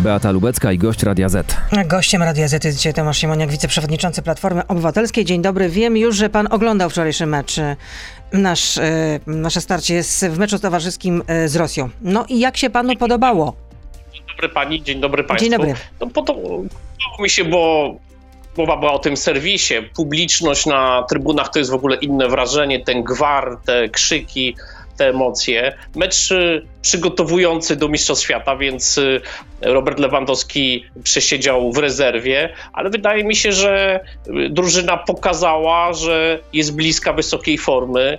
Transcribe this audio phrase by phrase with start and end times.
[0.00, 1.56] Beata Lubecka i gość Radia Z.
[1.86, 5.24] Gościem Radia Z jest dzisiaj Tomasz Siemoniak, wiceprzewodniczący Platformy Obywatelskiej.
[5.24, 5.68] Dzień dobry.
[5.68, 7.56] Wiem już, że pan oglądał wczorajszy mecz.
[8.32, 11.88] Nasz, e, nasze starcie jest w meczu towarzyskim e, z Rosją.
[12.00, 13.56] No i jak się panu podobało?
[14.12, 15.50] Dzień dobry pani, dzień dobry państwu.
[15.50, 15.74] Dzień dobry.
[16.00, 16.64] No podobało
[17.20, 17.94] mi się, bo
[18.58, 19.74] mowa była o tym serwisie.
[19.94, 24.56] Publiczność na trybunach to jest w ogóle inne wrażenie, ten gwar, te krzyki,
[25.00, 25.72] te emocje.
[25.96, 29.20] Mecz y, przygotowujący do Mistrzostw Świata, więc y,
[29.60, 36.76] Robert Lewandowski przesiedział w rezerwie, ale wydaje mi się, że y, drużyna pokazała, że jest
[36.76, 38.18] bliska wysokiej formy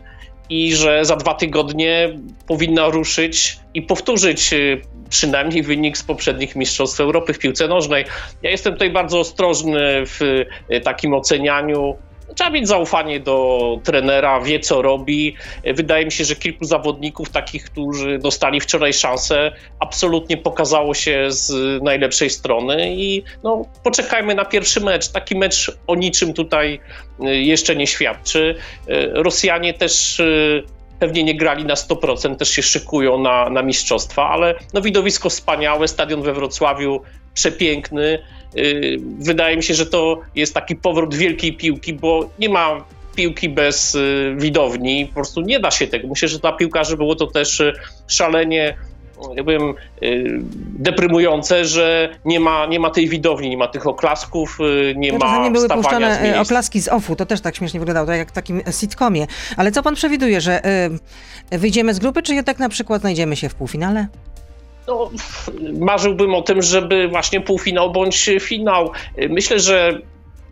[0.49, 4.49] i że za dwa tygodnie powinna ruszyć i powtórzyć
[5.09, 8.05] przynajmniej wynik z poprzednich Mistrzostw Europy w piłce nożnej.
[8.41, 10.45] Ja jestem tutaj bardzo ostrożny w
[10.83, 11.95] takim ocenianiu.
[12.35, 15.35] Trzeba mieć zaufanie do trenera, wie co robi.
[15.73, 21.53] Wydaje mi się, że kilku zawodników, takich, którzy dostali wczoraj szansę, absolutnie pokazało się z
[21.83, 25.07] najlepszej strony i no, poczekajmy na pierwszy mecz.
[25.07, 26.79] Taki mecz o niczym tutaj
[27.19, 28.55] y, jeszcze nie świadczy.
[28.89, 30.63] Y, Rosjanie też y,
[30.99, 35.87] pewnie nie grali na 100%, też się szykują na, na mistrzostwa, ale no, widowisko wspaniałe,
[35.87, 37.01] stadion we Wrocławiu
[37.33, 38.19] przepiękny.
[38.55, 42.83] Yy, Wydaje mi się, że to jest taki powrót wielkiej piłki, bo nie ma
[43.15, 46.07] piłki bez y, widowni, po prostu nie da się tego.
[46.07, 47.73] Myślę, że dla piłkarzy było to też y,
[48.07, 48.77] szalenie
[49.35, 50.39] ja powiem, y,
[50.79, 55.17] deprymujące, że nie ma, nie ma tej widowni, nie ma tych oklasków, y, nie No,
[55.17, 56.39] ma czasami były z puszczane miejsc.
[56.39, 59.27] oklaski z OFU, to też tak śmiesznie wyglądało, tak jak w takim sitcomie.
[59.57, 60.61] Ale co pan przewiduje, że
[61.51, 64.07] wyjdziemy z grupy, czy jednak na przykład znajdziemy się w półfinale?
[64.87, 65.09] No,
[65.79, 68.91] marzyłbym o tym, żeby właśnie półfinał bądź finał.
[69.29, 70.01] Myślę, że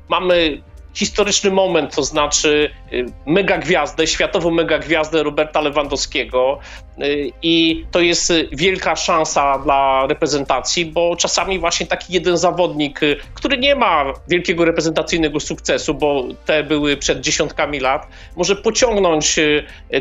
[0.10, 0.62] mamy
[0.94, 6.60] historyczny moment, to znaczy y, mega gwiazdę, światową mega gwiazdę Roberta Lewandowskiego
[7.04, 13.16] y, i to jest wielka szansa dla reprezentacji, bo czasami właśnie taki jeden zawodnik, y,
[13.34, 19.40] który nie ma wielkiego reprezentacyjnego sukcesu, bo te były przed dziesiątkami lat, może pociągnąć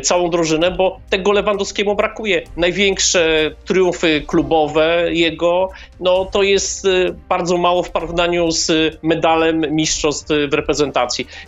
[0.03, 2.43] całą drużynę, bo tego Lewandowskiemu brakuje.
[2.57, 5.69] Największe triumfy klubowe jego,
[5.99, 6.87] no to jest
[7.29, 10.78] bardzo mało w porównaniu z medalem mistrzostw w reprezentacji.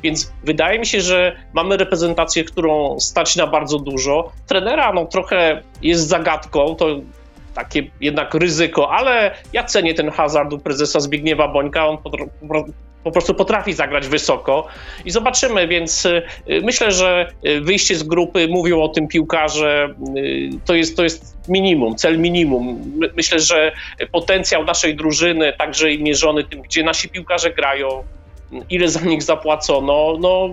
[0.03, 4.31] Więc wydaje mi się, że mamy reprezentację, którą stać na bardzo dużo.
[4.47, 6.87] Trenera no trochę jest zagadką, to
[7.55, 11.97] takie jednak ryzyko, ale ja cenię ten hazard u prezesa Zbigniewa Bońka, on
[13.03, 14.67] po prostu potrafi zagrać wysoko
[15.05, 16.21] i zobaczymy, więc y,
[16.63, 21.37] myślę, że y, wyjście z grupy, mówią o tym piłkarze, y, to jest, to jest
[21.49, 22.93] minimum, cel minimum.
[22.97, 23.71] My- Myślę, że
[24.11, 28.03] potencjał naszej drużyny, także i mierzony tym, gdzie nasi piłkarze grają,
[28.69, 30.49] ile za nich zapłacono, no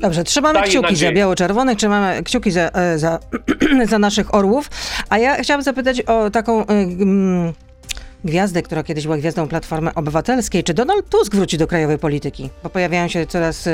[0.00, 1.12] Dobrze, trzymamy kciuki za nadzieję.
[1.12, 3.18] biało-czerwonych, trzymamy kciuki za, e, za,
[3.90, 4.70] za naszych orłów.
[5.08, 7.52] A ja chciałam zapytać o taką mm,
[8.24, 10.64] gwiazdę, która kiedyś była gwiazdą Platformy Obywatelskiej.
[10.64, 12.50] Czy Donald Tusk wróci do krajowej polityki?
[12.62, 13.66] Bo pojawiają się coraz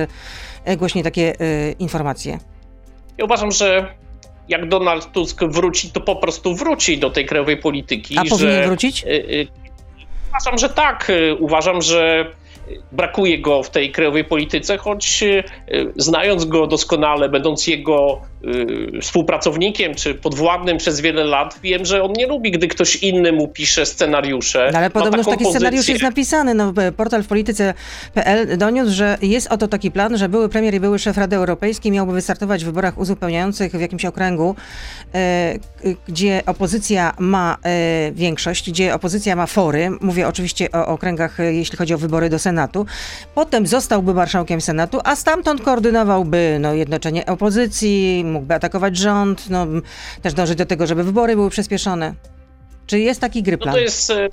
[0.64, 2.38] e, głośniej takie e, informacje.
[3.18, 3.94] Ja uważam, że
[4.48, 8.18] jak Donald Tusk wróci, to po prostu wróci do tej krajowej polityki.
[8.18, 9.04] A że, powinien wrócić?
[9.04, 9.46] y, y,
[10.30, 11.10] Uważam, że tak.
[11.10, 12.30] Y, Uważam, że
[12.92, 15.44] brakuje go w tej krajowej polityce, choć y,
[15.96, 18.20] znając go doskonale, będąc jego
[18.94, 23.32] y, współpracownikiem czy podwładnym przez wiele lat, wiem, że on nie lubi, gdy ktoś inny
[23.32, 24.70] mu pisze scenariusze.
[24.72, 25.92] No ale podobno taki scenariusz pozycję.
[25.92, 26.54] jest napisany.
[26.54, 30.80] No, e, portal w polityce.pl doniósł, że jest oto taki plan, że były premier i
[30.80, 34.54] były szef Rady Europejskiej miałby wystartować w wyborach uzupełniających w jakimś okręgu,
[35.14, 35.58] e,
[36.08, 39.90] gdzie opozycja ma e, większość, gdzie opozycja ma fory.
[40.00, 42.86] Mówię oczywiście o okręgach, e, jeśli chodzi o wybory do Senatu.
[43.34, 49.66] Potem zostałby marszałkiem Senatu, a stamtąd koordynowałby no, jednoczenie opozycji, mógłby atakować rząd, no,
[50.22, 52.14] też dążyć do tego, żeby wybory były przyspieszone.
[52.86, 53.74] Czy jest taki No gryplan?
[53.74, 54.28] to jest, e,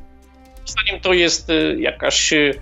[0.70, 2.54] zdaniem to jest e, jakaś e,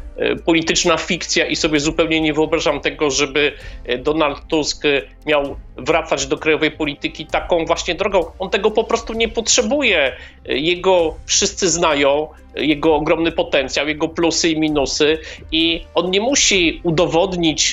[0.45, 3.53] polityczna fikcja i sobie zupełnie nie wyobrażam tego, żeby
[3.85, 4.83] e, Donald Tusk
[5.25, 8.25] miał wracać do krajowej polityki taką właśnie drogą.
[8.39, 10.15] On tego po prostu nie potrzebuje.
[10.45, 15.17] Jego wszyscy znają, jego ogromny potencjał, jego plusy i minusy
[15.51, 17.71] i on nie musi udowodnić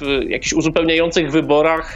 [0.00, 1.94] w jakichś uzupełniających wyborach,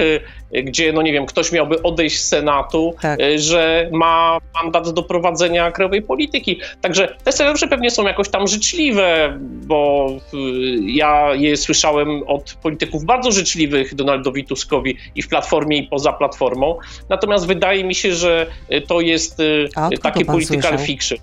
[0.52, 3.20] gdzie, no nie wiem, ktoś miałby odejść z Senatu, Tak.
[3.20, 6.60] e, że ma mandat do prowadzenia krajowej polityki.
[6.80, 10.36] Także te scenariusze pewnie są jakoś tam życzliwe, bo y,
[10.84, 16.78] ja je słyszałem od polityków bardzo życzliwych Donaldowi Tuskowi i w Platformie i poza Platformą.
[17.08, 19.68] Natomiast wydaje mi się, że y, to jest y,
[20.02, 21.18] takie political fiction.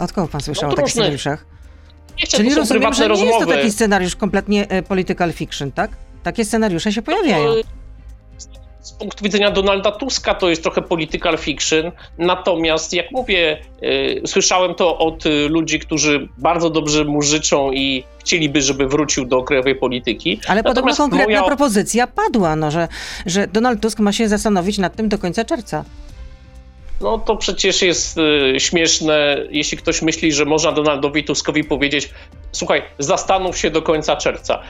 [0.00, 1.46] Od kogo pan słyszał No o takich scenariuszach?
[2.20, 3.54] Nie chcę, Czyli to rozumiem, że nie jest to rozmowy.
[3.56, 5.90] taki scenariusz kompletnie e, political fiction, tak?
[6.22, 7.44] Takie scenariusze się pojawiają.
[7.44, 7.54] No,
[8.84, 14.74] z punktu widzenia Donalda Tuska to jest trochę political fiction, natomiast jak mówię, y, słyszałem
[14.74, 19.74] to od y, ludzi, którzy bardzo dobrze mu życzą i chcieliby, żeby wrócił do krajowej
[19.74, 20.40] polityki.
[20.48, 22.88] Ale podobno Natomiast konkretna moja- propozycja padła, no, że,
[23.26, 25.84] że Donald Tusk ma się zastanowić nad tym do końca czerwca.
[27.00, 32.10] No to przecież jest y, śmieszne, jeśli ktoś myśli, że można Donaldowi Tuskowi powiedzieć:
[32.52, 34.62] Słuchaj, zastanów się do końca czerwca.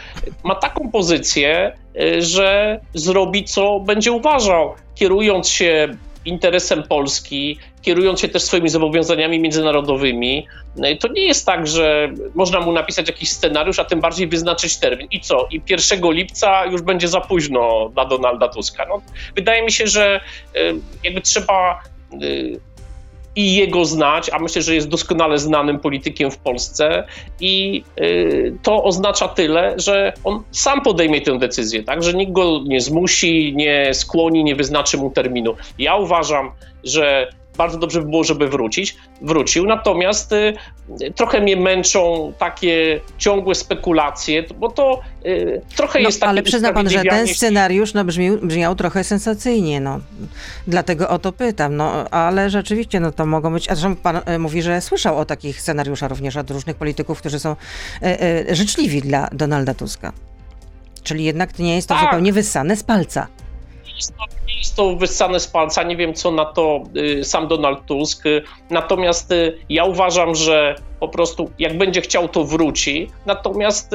[0.45, 5.89] Ma taką pozycję, y, że zrobi co będzie uważał, kierując się
[6.25, 10.47] interesem Polski, kierując się też swoimi zobowiązaniami międzynarodowymi.
[10.79, 14.77] Y, To nie jest tak, że można mu napisać jakiś scenariusz, a tym bardziej wyznaczyć
[14.77, 15.09] termin.
[15.11, 15.49] I co?
[15.51, 18.87] I 1 lipca już będzie za późno dla Donalda Tuska.
[18.89, 19.03] No,
[19.37, 20.21] wydaje mi się, że
[20.57, 20.75] y,
[21.05, 21.81] jakby trzeba
[23.37, 27.07] i jego znać, a myślę, że jest doskonale znanym politykiem w Polsce
[27.41, 32.61] i y, to oznacza tyle, że on sam podejmie tę decyzję, tak, że nikt go
[32.67, 35.55] nie zmusi, nie skłoni, nie wyznaczy mu terminu.
[35.79, 36.51] Ja uważam,
[36.85, 40.55] że bardzo dobrze by było, żeby wrócić, wrócił, natomiast y,
[41.15, 46.73] trochę mnie męczą takie ciągłe spekulacje, bo to y, trochę No, jest takie ale przyzna
[46.73, 50.01] pan, że ten scenariusz no, brzmiał, brzmiał trochę sensacyjnie, no.
[50.67, 54.39] Dlatego o to pytam, no, ale rzeczywiście, no to mogą być, a zresztą pan e,
[54.39, 57.57] mówi, że słyszał o takich scenariuszach również od różnych polityków, którzy są
[58.03, 60.13] e, e, życzliwi dla Donalda Tuska.
[61.03, 62.05] Czyli jednak to nie jest to Tak.
[62.05, 63.27] zupełnie wyssane z palca.
[64.71, 68.27] To, wyssane z palca, nie wiem co na to y, sam Donald Tusk.
[68.27, 73.11] y, Natomiast y, ja uważam, że po prostu jak będzie chciał, to wróci.
[73.27, 73.91] Natomiast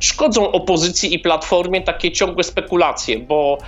[0.00, 3.58] szkodzą opozycji i platformie takie ciągłe spekulacje, bo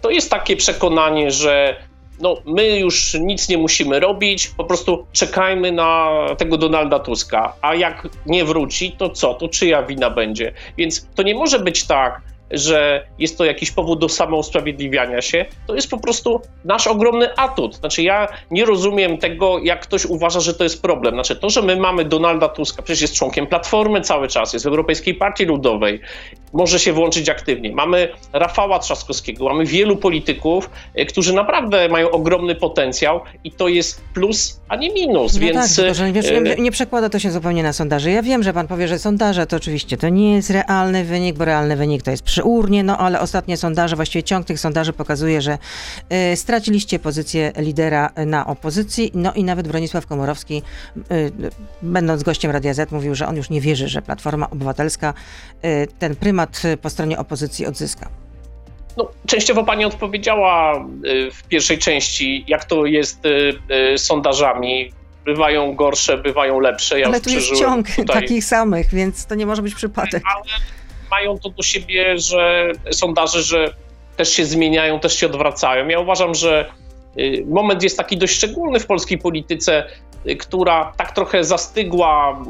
[0.00, 1.76] to jest takie przekonanie, że
[2.20, 7.74] no, my już nic nie musimy robić, po prostu czekajmy na tego Donalda Tuska, a
[7.74, 9.34] jak nie wróci, to co?
[9.34, 10.52] To czyja wina będzie?
[10.76, 12.20] Więc to nie może być tak,
[12.50, 17.76] że jest to jakiś powód do samousprawiedliwiania się, to jest po prostu nasz ogromny atut.
[17.76, 21.14] Znaczy, ja nie rozumiem tego, jak ktoś uważa, że to jest problem.
[21.14, 24.68] Znaczy, to, że my mamy Donalda Tuska, przecież jest członkiem Platformy cały czas, jest w
[24.68, 26.00] Europejskiej Partii Ludowej,
[26.52, 27.72] może się włączyć aktywnie.
[27.72, 34.02] Mamy Rafała Trzaskowskiego, mamy wielu polityków, e, którzy naprawdę mają ogromny potencjał i to jest
[34.14, 35.34] plus, a nie minus.
[35.34, 38.10] No Więc tak, że wiesz, e, nie, nie przekłada to się zupełnie na sondaże.
[38.10, 41.44] Ja wiem, że pan powie, że sondaże to oczywiście to nie jest realny wynik, bo
[41.44, 45.42] realny wynik to jest przy urnie, no ale ostatnie sondaże, właściwie ciąg tych sondaży pokazuje,
[45.42, 45.58] że
[46.32, 50.62] y, straciliście pozycję lidera na opozycji, no i nawet Bronisław Komorowski,
[50.96, 51.32] y,
[51.82, 55.14] będąc gościem Radia Z, mówił, że on już nie wierzy, że Platforma Obywatelska
[55.64, 58.08] y, ten prymat po stronie opozycji odzyska.
[58.98, 63.28] No, częściowo pani odpowiedziała y, w pierwszej części, jak to jest y,
[63.94, 64.92] y, z sondażami.
[65.24, 67.00] Bywają gorsze, bywają lepsze.
[67.00, 70.22] Ja ale tu jest ciąg tutaj, takich samych, więc to nie może być przypadek.
[70.34, 70.44] Ale
[71.10, 73.74] mają to do siebie, że sondaże, że
[74.18, 75.88] też się zmieniają, też się odwracają.
[75.88, 76.70] Ja uważam, że
[77.18, 79.86] y, moment jest taki dość szczególny w polskiej polityce,
[80.26, 82.42] y, która tak trochę zastygła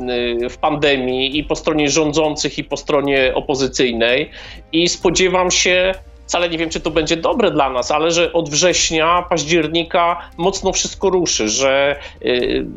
[0.43, 4.31] y, w pandemii i po stronie rządzących, i po stronie opozycyjnej.
[4.73, 5.95] I spodziewam się,
[6.27, 10.73] wcale nie wiem, czy to będzie dobre dla nas, ale że od września, października mocno
[10.73, 12.01] wszystko ruszy, że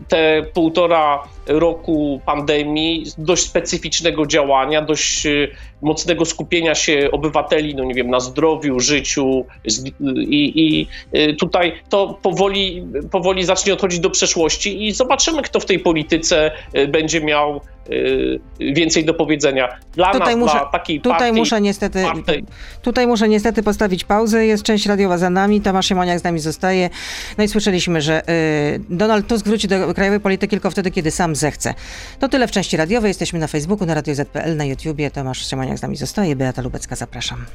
[0.07, 5.47] te półtora roku pandemii, dość specyficznego działania, dość y,
[5.81, 9.85] mocnego skupienia się obywateli, no nie wiem, na zdrowiu, życiu z-
[10.17, 15.65] i, i y, tutaj to powoli, powoli zacznie odchodzić do przeszłości i zobaczymy, kto w
[15.65, 19.69] tej polityce y, będzie miał y, więcej do powiedzenia.
[19.95, 22.44] Dla Tutaj nas, muszę- dla takiej Tutaj partii, muszę niestety czwartej,
[22.81, 24.45] Tutaj muszę niestety postawić pauzę.
[24.45, 25.61] Jest część radiowa za nami.
[25.61, 26.89] Tomasz Siemoniak z nami zostaje.
[27.37, 31.31] No i słyszeliśmy, że y, Donald Tusk wróci do krajowej polityki tylko wtedy, kiedy sam
[31.35, 31.73] zechce.
[32.19, 33.09] To tyle w części radiowej.
[33.09, 35.11] Jesteśmy na Facebooku, na Radio ZPL, na YouTubie.
[35.11, 36.35] Tomasz Siemoniak z nami zostaje.
[36.35, 37.45] Beata Lubecka, zapraszam.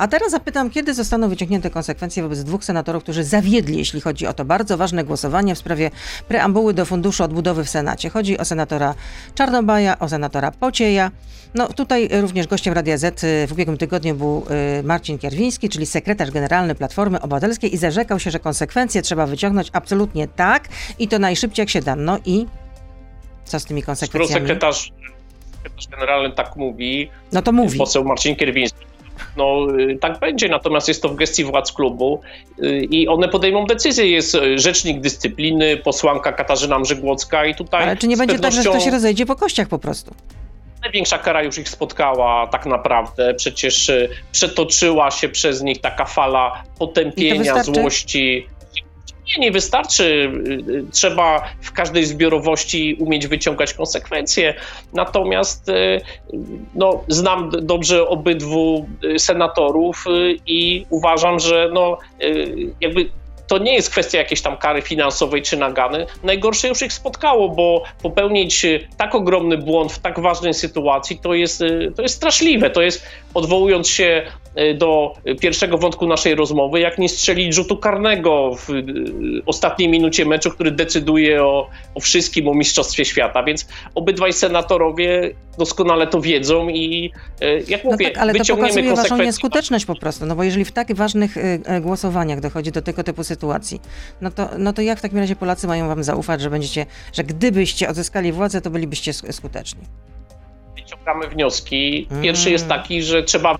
[0.00, 4.32] A teraz zapytam, kiedy zostaną wyciągnięte konsekwencje wobec dwóch senatorów, którzy zawiedli, jeśli chodzi o
[4.32, 5.90] to bardzo ważne głosowanie w sprawie
[6.28, 8.10] preambuły do Funduszu Odbudowy w Senacie.
[8.10, 8.94] Chodzi o senatora
[9.34, 11.10] Czarnobaja, o senatora Pocieja.
[11.54, 14.46] No tutaj również gościem Radia Z y, w ubiegłym tygodniu był
[14.80, 19.70] y, Marcin Kierwiński, czyli sekretarz generalny Platformy Obywatelskiej i zarzekał się, że konsekwencje trzeba wyciągnąć
[19.72, 21.96] absolutnie tak i to najszybciej jak się da.
[21.96, 22.46] No i
[23.44, 24.40] co z tymi skoro konsekwencjami?
[24.46, 24.92] sekretarz,
[25.52, 27.78] sekretarz generalny tak mówi, No to mówi.
[27.78, 28.89] poseł Marcin Kierwiński.
[29.36, 32.20] No y, tak będzie, natomiast jest to w gestii władz klubu
[32.58, 34.10] y, i one podejmą decyzję.
[34.10, 38.58] Jest y, rzecznik dyscypliny, posłanka Katarzyna Mrzygłocka i tutaj Ale czy nie będzie tak, że
[38.58, 40.14] pewnością to się rozejdzie po kościach po prostu?
[40.82, 43.34] największa kara już ich spotkała tak naprawdę.
[43.34, 43.90] Przecież
[44.32, 48.46] przetoczyła się przez nich taka fala potępienia, złości.
[49.30, 50.32] Nie, nie wystarczy.
[50.92, 54.54] Trzeba w każdej zbiorowości umieć wyciągać konsekwencje.
[54.92, 55.70] Natomiast
[56.74, 60.04] no, znam dobrze obydwu senatorów
[60.46, 61.98] i uważam, że no,
[62.80, 63.10] jakby
[63.46, 66.06] to nie jest kwestia jakiejś tam kary finansowej czy nagany.
[66.22, 71.62] Najgorsze już ich spotkało, bo popełnić tak ogromny błąd w tak ważnej sytuacji to jest,
[71.96, 72.70] to jest straszliwe.
[72.70, 74.26] To jest, odwołując się
[74.74, 78.68] do pierwszego wątku naszej rozmowy, jak nie strzelić rzutu karnego w
[79.46, 83.42] ostatniej minucie meczu, który decyduje o, o wszystkim, o Mistrzostwie Świata.
[83.42, 87.12] Więc obydwaj senatorowie doskonale to wiedzą i
[87.68, 90.72] jak no mówię, tak, ale to pokazuje waszą nieskuteczność po prostu, no bo jeżeli w
[90.72, 91.34] tak ważnych
[91.80, 93.80] głosowaniach dochodzi do tego typu sytuacji, sytuacji.
[94.20, 97.24] No to, no to jak w takim razie Polacy mają wam zaufać, że będziecie, że
[97.24, 99.80] gdybyście odzyskali władzę, to bylibyście skuteczni?
[100.76, 102.08] Wyciągamy wnioski.
[102.22, 102.52] Pierwszy mm.
[102.52, 103.56] jest taki, że trzeba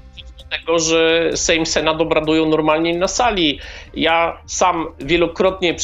[0.51, 3.59] tego, że Sejm, Senat obradują normalnie na sali.
[3.95, 5.77] Ja sam wielokrotnie,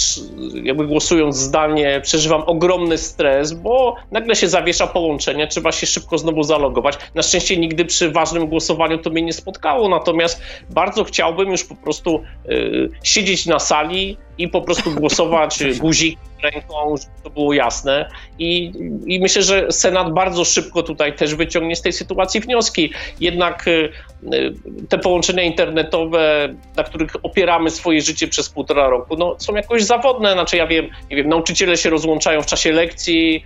[0.62, 6.42] jakby głosując zdalnie, przeżywam ogromny stres, bo nagle się zawiesza połączenie, trzeba się szybko znowu
[6.42, 6.98] zalogować.
[7.14, 11.74] Na szczęście nigdy przy ważnym głosowaniu to mnie nie spotkało, natomiast bardzo chciałbym już po
[11.74, 18.08] prostu y, siedzieć na sali i po prostu głosować guzik ręką, żeby to było jasne.
[18.38, 18.72] I,
[19.06, 22.92] I myślę, że Senat bardzo szybko tutaj też wyciągnie z tej sytuacji wnioski.
[23.20, 23.92] Jednak y,
[24.34, 24.54] y,
[24.88, 30.32] te połączenia internetowe, na których opieramy swoje życie przez półtora roku, no, są jakoś zawodne.
[30.32, 33.44] Znaczy, ja wiem, nie wiem, nauczyciele się rozłączają w czasie lekcji,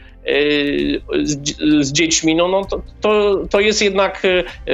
[1.23, 4.23] z, z, dziećmi, no, no to, to, to jest jednak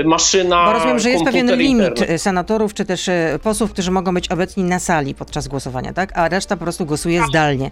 [0.05, 0.67] maszyna.
[0.67, 2.23] Bo rozumiem, że jest pewien limit internet.
[2.23, 3.11] senatorów czy też
[3.43, 6.19] posłów, którzy mogą być obecni na sali podczas głosowania, tak?
[6.19, 7.29] A reszta po prostu głosuje tak.
[7.29, 7.71] zdalnie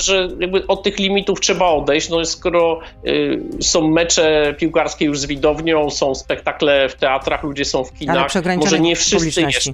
[0.00, 2.08] że jakby od tych limitów trzeba odejść.
[2.08, 7.84] No skoro y, są mecze piłkarskie już z widownią, są spektakle w teatrach, ludzie są
[7.84, 9.72] w kinach, może nie wszyscy jeszcze.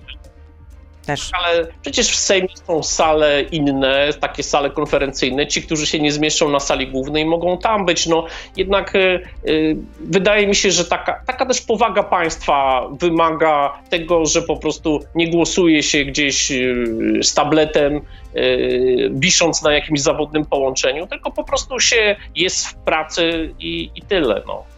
[1.08, 1.30] Też.
[1.32, 5.46] Ale przecież w Sejmie są sale inne, takie sale konferencyjne.
[5.46, 8.06] Ci, którzy się nie zmieszczą na sali głównej, mogą tam być.
[8.06, 14.26] No, jednak y, y, wydaje mi się, że taka, taka też powaga państwa wymaga tego,
[14.26, 18.00] że po prostu nie głosuje się gdzieś y, z tabletem,
[18.36, 24.02] y, wisząc na jakimś zawodnym połączeniu, tylko po prostu się jest w pracy i, i
[24.02, 24.42] tyle.
[24.46, 24.77] No.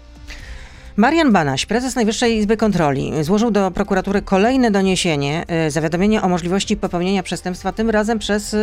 [0.97, 6.77] Marian Banaś, prezes Najwyższej Izby Kontroli, złożył do prokuratury kolejne doniesienie, y, zawiadomienie o możliwości
[6.77, 8.57] popełnienia przestępstwa, tym razem przez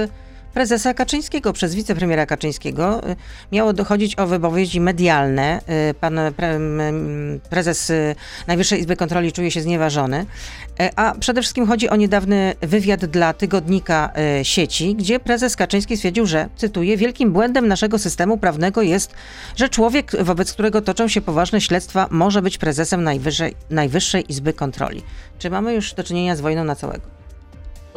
[0.53, 3.09] prezesa Kaczyńskiego, przez wicepremiera Kaczyńskiego.
[3.09, 3.15] Y,
[3.51, 5.61] miało dochodzić o wypowiedzi medialne.
[5.89, 6.59] Y, pan pre,
[7.49, 8.15] prezes y,
[8.47, 10.25] Najwyższej Izby Kontroli czuje się znieważony.
[10.95, 14.13] A przede wszystkim chodzi o niedawny wywiad dla tygodnika
[14.43, 19.13] sieci, gdzie prezes Kaczyński stwierdził, że, cytuję, wielkim błędem naszego systemu prawnego jest,
[19.55, 25.03] że człowiek, wobec którego toczą się poważne śledztwa, może być prezesem Najwyższej, Najwyższej Izby Kontroli.
[25.39, 27.16] Czy mamy już do czynienia z wojną na całego?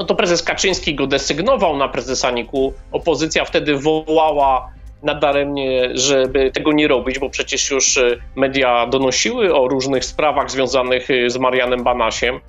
[0.00, 2.72] No to prezes Kaczyński go desygnował na prezesa Niku.
[2.92, 4.70] Opozycja wtedy wołała
[5.02, 11.10] nadaremnie, żeby tego nie robić, bo przecież już e, media donosiły o różnych sprawach związanych
[11.10, 12.40] e, z Marianem Banasiem.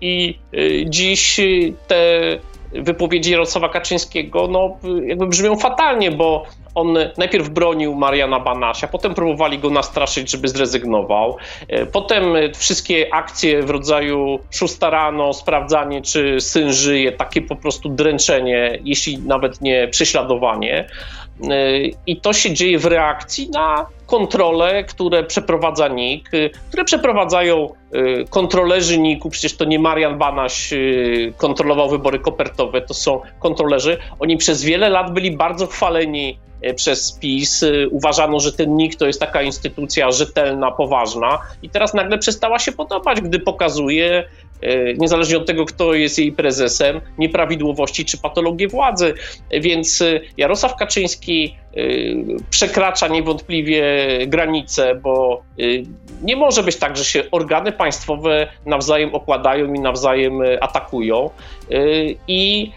[0.00, 0.58] I e,
[0.90, 1.40] dziś
[1.86, 2.00] te
[2.72, 6.46] wypowiedzi Jarosława Kaczyńskiego no, jakby brzmią fatalnie, bo
[6.76, 11.36] on najpierw bronił Mariana Banasia, potem próbowali go nastraszyć, żeby zrezygnował.
[11.68, 17.88] E, potem wszystkie akcje w rodzaju szósta rano, sprawdzanie, czy syn żyje, takie po prostu
[17.88, 20.88] dręczenie, jeśli nawet nie prześladowanie.
[21.50, 27.68] E, I to się dzieje w reakcji na kontrole, które przeprowadza NIK, e, które przeprowadzają
[28.30, 30.74] kontrolerzy NIK-u, przecież to nie Marian Banaś
[31.36, 33.98] kontrolował wybory kopertowe, to są kontrolerzy.
[34.18, 37.62] Oni przez wiele lat byli bardzo chwaleni E, przez PiS.
[37.62, 42.58] E, uważano, że ten NIK to jest taka instytucja rzetelna, poważna i teraz nagle przestała
[42.58, 44.45] się podobać, gdy pokazuje, e,
[44.98, 49.14] niezależnie od tego, kto jest jej prezesem, nieprawidłowości czy patologię władzy.
[49.50, 50.02] Więc
[50.36, 51.56] Jarosław Kaczyński
[52.50, 53.84] przekracza niewątpliwie
[54.26, 55.42] granice, bo
[56.22, 61.30] nie może być tak, że się organy państwowe nawzajem okładają i nawzajem atakują.
[62.28, 62.70] I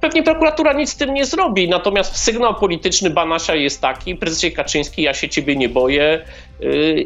[0.00, 1.68] pewnie prokuratura nic z tym nie zrobi.
[1.68, 6.24] Natomiast sygnał polityczny Banasia jest taki: prezesie Kaczyński, ja się ciebie nie boję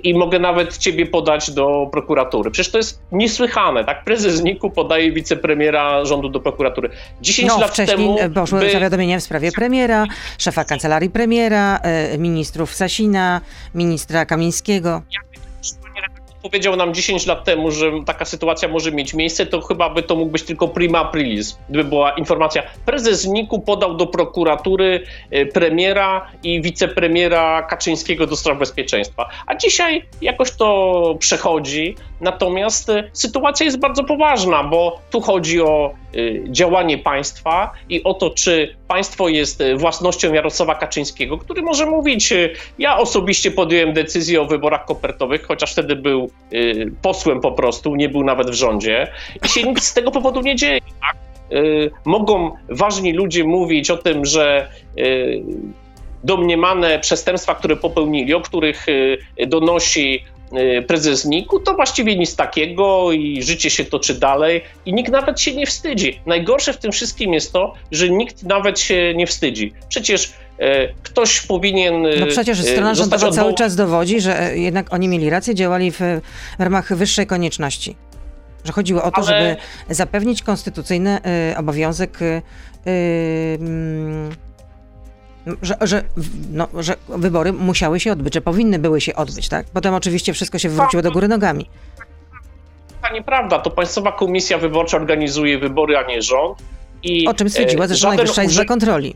[0.02, 2.50] i mogę nawet ciebie podać do prokuratury.
[2.50, 4.04] Przecież to jest niesłychane, tak?
[4.04, 6.90] Prezes Niku podaje wicepremiera rządu do prokuratury.
[7.20, 8.34] 10 no, lat wcześniej temu.
[8.34, 8.72] Poszły by...
[8.72, 10.06] zawiadomienia w sprawie premiera,
[10.38, 11.80] szefa kancelarii premiera,
[12.18, 13.40] ministrów Sasina,
[13.74, 15.02] ministra Kamińskiego
[16.42, 20.16] powiedział nam 10 lat temu, że taka sytuacja może mieć miejsce, to chyba by to
[20.16, 22.62] mógł być tylko prima aprilis, gdyby była informacja.
[22.86, 29.28] Prezes NIK-u podał do prokuratury e, premiera i wicepremiera Kaczyńskiego do spraw bezpieczeństwa.
[29.46, 31.96] A dzisiaj jakoś to przechodzi.
[32.20, 38.14] Natomiast y, sytuacja jest bardzo poważna, bo tu chodzi o y, działanie państwa i o
[38.14, 42.32] to, czy państwo jest własnością Jarosława Kaczyńskiego, który może mówić,
[42.78, 46.29] ja osobiście podjąłem decyzję o wyborach kopertowych, chociaż wtedy był
[47.02, 49.08] posłem po prostu, nie był nawet w rządzie
[49.44, 50.80] i się nic z tego powodu nie dzieje.
[51.00, 51.16] Tak?
[52.04, 54.68] Mogą ważni ludzie mówić o tym, że
[56.24, 58.86] domniemane przestępstwa, które popełnili, o których
[59.46, 60.24] donosi
[60.58, 65.40] Y, prezes NIK-u, to właściwie nic takiego i życie się toczy dalej i nikt nawet
[65.40, 66.20] się nie wstydzi.
[66.26, 69.72] Najgorsze w tym wszystkim jest to, że nikt nawet się nie wstydzi.
[69.88, 70.32] Przecież
[71.02, 72.02] ktoś powinien.
[72.20, 73.42] No przecież strona rządowa odwoł...
[73.42, 75.98] cały czas dowodzi, że e, jednak oni mieli rację, działali w,
[76.58, 77.96] w ramach wyższej konieczności.
[78.64, 79.26] Że chodziło o to, Ale...
[79.26, 79.56] żeby
[79.94, 81.18] zapewnić konstytucyjny
[81.52, 82.42] y, obowiązek y,
[85.62, 86.02] że, że,
[86.52, 89.66] no, że wybory musiały się odbyć, że powinny były się odbyć, tak?
[89.72, 91.66] Potem oczywiście wszystko się wywróciło do góry nogami.
[93.02, 96.58] To nieprawda, to Państwowa Komisja Wyborcza organizuje wybory, a nie rząd.
[97.02, 99.14] I o czym stwierdziła zresztą Najwyższa Izba Kontroli.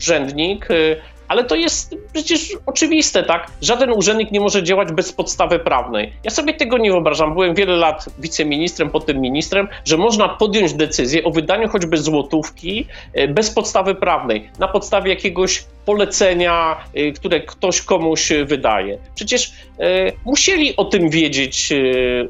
[0.00, 0.96] Urzędnik y,
[1.30, 3.50] ale to jest przecież oczywiste, tak?
[3.62, 6.12] Żaden urzędnik nie może działać bez podstawy prawnej.
[6.24, 7.34] Ja sobie tego nie wyobrażam.
[7.34, 13.28] Byłem wiele lat wiceministrem, potem ministrem, że można podjąć decyzję o wydaniu choćby złotówki e,
[13.28, 18.98] bez podstawy prawnej, na podstawie jakiegoś polecenia, e, które ktoś komuś wydaje.
[19.14, 21.72] Przecież e, musieli o tym wiedzieć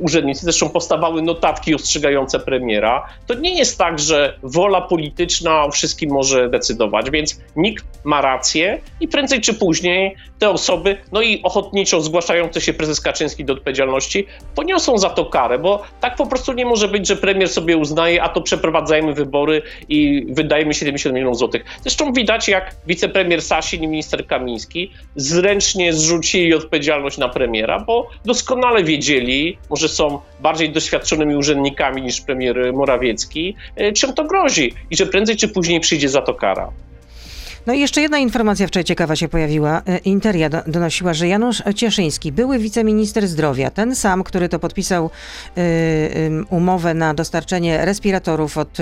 [0.00, 3.06] urzędnicy, zresztą powstawały notatki ostrzegające premiera.
[3.26, 8.80] To nie jest tak, że wola polityczna o wszystkim może decydować, więc nikt ma rację,
[9.00, 14.26] i prędzej czy później te osoby, no i ochotniczo zgłaszające się prezes Kaczyński do odpowiedzialności,
[14.54, 18.22] poniosą za to karę, bo tak po prostu nie może być, że premier sobie uznaje,
[18.22, 21.64] a to przeprowadzajmy wybory i wydajemy 70 milionów złotych.
[21.82, 28.84] Zresztą widać, jak wicepremier Sasin i minister Kamiński zręcznie zrzucili odpowiedzialność na premiera, bo doskonale
[28.84, 35.06] wiedzieli, może są bardziej doświadczonymi urzędnikami niż premier Morawiecki, e, czym to grozi i że
[35.06, 36.70] prędzej czy później przyjdzie za to kara.
[37.66, 39.82] No i jeszcze jedna informacja wczoraj ciekawa się pojawiła.
[39.86, 45.10] E, Interia do, donosiła, że Janusz Cieszyński, były wiceminister zdrowia, ten sam, który to podpisał
[45.58, 48.78] y, umowę na dostarczenie respiratorów od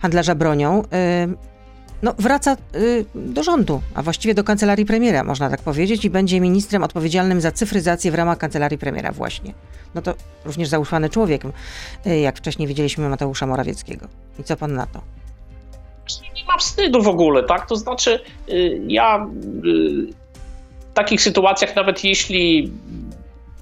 [0.00, 0.82] handlarza bronią,
[2.02, 2.56] no, wraca
[3.14, 7.52] do rządu, a właściwie do kancelarii premiera, można tak powiedzieć, i będzie ministrem odpowiedzialnym za
[7.52, 9.54] cyfryzację w ramach kancelarii premiera właśnie.
[9.94, 11.42] No to również zaufany człowiek,
[12.22, 14.08] jak wcześniej widzieliśmy Mateusza Morawieckiego.
[14.38, 15.02] I co pan na to?
[16.36, 17.66] nie ma wstydu w ogóle, tak?
[17.66, 19.26] To znaczy, y, ja
[19.64, 20.12] y,
[20.90, 22.72] w takich sytuacjach, nawet jeśli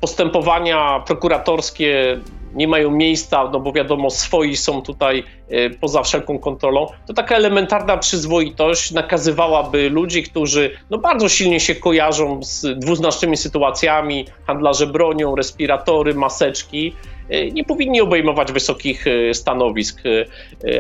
[0.01, 2.21] postępowania prokuratorskie
[2.55, 7.37] nie mają miejsca, no bo wiadomo, swoi są tutaj y, poza wszelką kontrolą, to taka
[7.37, 15.37] elementarna przyzwoitość nakazywałaby ludzi, którzy no bardzo silnie się kojarzą z dwuznacznymi sytuacjami, handlarze bronią,
[15.37, 16.93] respiratory, maseczki,
[17.31, 20.03] Y, nie powinni obejmować wysokich y, stanowisk,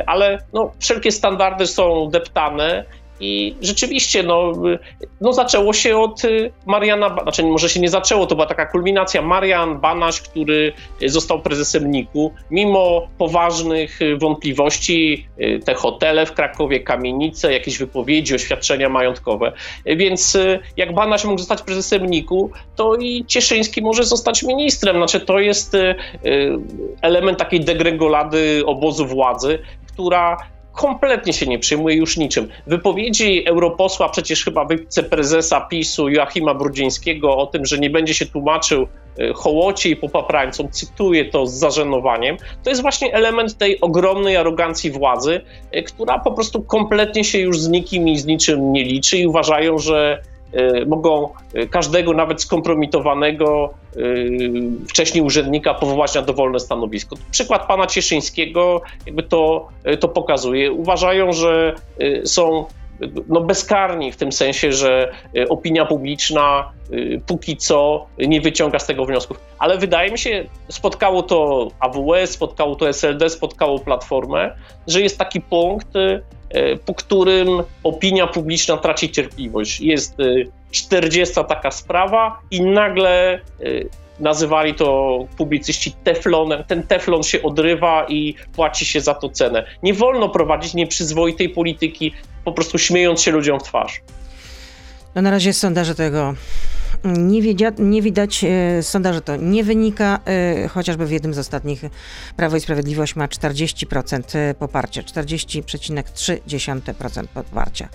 [0.06, 2.84] ale no, wszelkie standardy są deptane
[3.20, 4.52] i rzeczywiście, no,
[5.20, 9.22] no zaczęło się od y, Mariana, znaczy może się nie zaczęło, to była taka kulminacja.
[9.22, 10.72] Marian Banaś, który
[11.06, 18.34] został prezesem NIK-u, mimo poważnych y, wątpliwości, y, te hotele w Krakowie, kamienice, jakieś wypowiedzi,
[18.34, 19.52] oświadczenia majątkowe.
[19.86, 20.38] Więc
[20.76, 24.96] jak Banaś mógł zostać prezesem NIK-u, to i Cieszyński może zostać ministrem.
[24.96, 25.76] Znaczy to jest
[27.02, 29.58] element takiej degregolady obozu władzy,
[29.92, 30.36] która
[30.74, 32.48] kompletnie się nie przyjmuje już niczym.
[32.66, 38.88] Wypowiedzi europosła, przecież chyba wiceprezesa PiSu Joachima Brudzińskiego o tym, że nie będzie się tłumaczył
[39.18, 44.90] e, hołocie i popaprańcom, cytuję to z zażenowaniem, to jest właśnie element tej ogromnej arogancji
[44.90, 49.18] władzy, e, która po prostu kompletnie się już z nikim i z niczym nie liczy
[49.18, 50.22] i uważają, że
[50.86, 54.00] mogą e, każdego, nawet skompromitowanego e,
[54.88, 57.16] wcześniej urzędnika powołać na dowolne stanowisko.
[57.30, 59.68] Przykład pana Cieszyńskiego jakby to,
[60.00, 60.72] to pokazuje.
[60.72, 61.74] Uważają, że
[62.24, 62.64] są
[63.28, 65.12] no bezkarni w tym sensie, że
[65.48, 66.72] opinia publiczna
[67.26, 69.40] póki co nie wyciąga z tego wniosków.
[69.58, 75.40] Ale wydaje mi się, spotkało to AWS, spotkało to SLD, spotkało Platformę, że jest taki
[75.40, 76.20] punkt, E,
[76.86, 77.48] po którym
[77.82, 79.80] opinia publiczna traci cierpliwość.
[79.80, 80.16] Jest
[80.70, 83.40] 40 e, taka sprawa i nagle e,
[84.20, 86.64] nazywali to publicyści teflonem.
[86.64, 89.66] Ten teflon się odrywa i płaci się za to cenę.
[89.82, 92.12] Nie wolno prowadzić nieprzyzwoitej polityki,
[92.44, 94.00] po prostu śmiejąc się ludziom w twarz.
[95.14, 96.34] No na razie sondaże tego
[97.04, 98.48] nie, wiedzia, nie widać, e,
[98.82, 101.82] z sondaży to nie wynika, e, chociażby w jednym z ostatnich
[102.36, 107.88] Prawo i Sprawiedliwość ma 40% e, poparcia, 40,3% poparcia.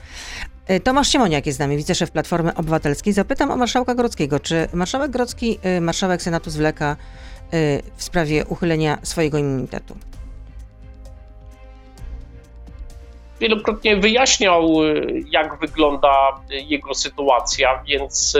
[0.83, 3.13] Tomasz Siemoniak jest z nami, wiceszef Platformy Obywatelskiej.
[3.13, 4.39] Zapytam o marszałka Grodzkiego.
[4.39, 6.95] Czy marszałek Grodzki, marszałek Senatu zwleka
[7.95, 9.97] w sprawie uchylenia swojego immunitetu?
[13.39, 14.73] Wielokrotnie wyjaśniał,
[15.29, 16.13] jak wygląda
[16.49, 18.37] jego sytuacja, więc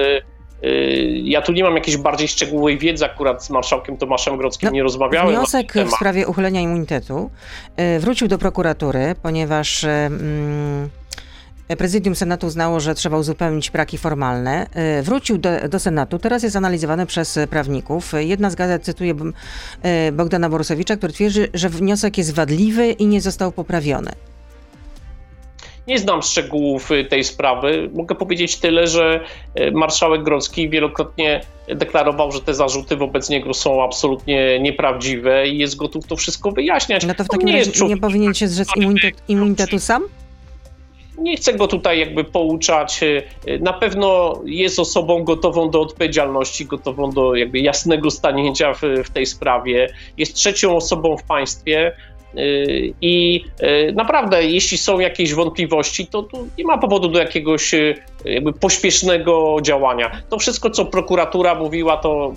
[1.24, 4.84] ja tu nie mam jakiejś bardziej szczegółowej wiedzy, akurat z marszałkiem Tomaszem Grodzkim no, nie
[4.84, 5.36] rozmawiałem.
[5.36, 7.30] Wniosek w sprawie uchylenia immunitetu
[8.00, 9.84] wrócił do prokuratury, ponieważ.
[9.84, 10.90] Mm,
[11.78, 14.68] Prezydium Senatu uznało, że trzeba uzupełnić braki formalne.
[15.04, 18.14] Wrócił do, do, Senatu, teraz jest analizowany przez prawników.
[18.20, 19.16] Jedna z gazet cytuje
[20.14, 24.12] Bogdana Borusowicza, który twierdzi, że wniosek jest wadliwy i nie został poprawiony.
[25.90, 27.90] Nie znam szczegółów tej sprawy.
[27.94, 29.20] Mogę powiedzieć tyle, że
[29.56, 35.76] e, marszałek Grodzki wielokrotnie deklarował, że te zarzuty wobec niego są absolutnie nieprawdziwe i jest
[35.76, 37.06] gotów to wszystko wyjaśniać.
[37.06, 40.04] No to w takim nie razie nie powinien się zrzec immunitet, immunitetu sam?
[41.22, 43.00] nie chcę go tutaj jakby pouczać.
[43.60, 49.26] Na pewno jest osobą gotową do odpowiedzialności, gotową do jakby jasnego stanięcia w, w tej
[49.26, 49.94] sprawie.
[50.18, 51.96] Jest trzecią osobą w państwie.
[52.38, 57.74] Y, I y, naprawdę, jeśli są jakieś wątpliwości, to tu nie ma powodu do jakiegoś
[57.74, 60.22] y, jakby pośpiesznego działania.
[60.30, 62.34] To wszystko, co prokuratura mówiła, to